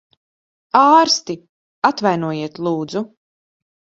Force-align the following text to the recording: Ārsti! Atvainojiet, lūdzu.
Ārsti! 0.79 1.35
Atvainojiet, 1.89 2.57
lūdzu. 2.69 3.05